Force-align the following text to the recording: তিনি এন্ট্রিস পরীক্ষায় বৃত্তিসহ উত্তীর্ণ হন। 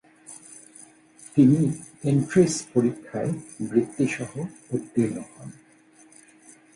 তিনি 1.35 1.59
এন্ট্রিস 2.03 2.53
পরীক্ষায় 2.73 3.31
বৃত্তিসহ 3.69 4.31
উত্তীর্ণ 4.71 5.17
হন। 5.31 5.49